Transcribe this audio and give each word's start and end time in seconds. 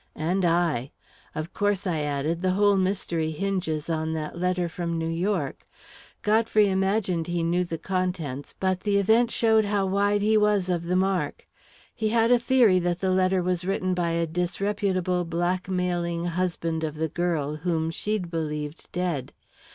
"And 0.17 0.43
I. 0.45 0.89
Of 1.35 1.53
course," 1.53 1.85
I 1.85 1.99
added, 1.99 2.41
"the 2.41 2.53
whole 2.57 2.75
mystery 2.75 3.29
hinges 3.29 3.87
on 3.87 4.13
that 4.13 4.35
letter 4.35 4.67
from 4.67 4.97
New 4.97 5.07
York. 5.11 5.67
Godfrey 6.23 6.69
imagined 6.71 7.27
he 7.27 7.43
knew 7.43 7.63
the 7.63 7.77
contents, 7.77 8.55
but 8.59 8.79
the 8.79 8.97
event 8.97 9.29
showed 9.29 9.65
how 9.65 9.85
wide 9.85 10.23
he 10.23 10.37
was 10.37 10.69
of 10.69 10.85
the 10.87 10.95
mark. 10.95 11.45
He 11.93 12.09
had 12.09 12.31
a 12.31 12.39
theory 12.39 12.79
that 12.79 12.99
the 12.99 13.11
letter 13.11 13.43
was 13.43 13.63
written 13.63 13.93
by 13.93 14.09
a 14.13 14.25
disreputable, 14.25 15.23
blackmailing 15.23 16.25
husband 16.25 16.83
of 16.83 16.95
the 16.95 17.09
girl, 17.09 17.57
whom 17.57 17.91
she'd 17.91 18.31
believed 18.31 18.91
dead. 18.91 19.33